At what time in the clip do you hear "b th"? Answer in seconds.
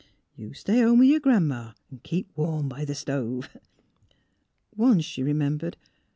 2.69-2.97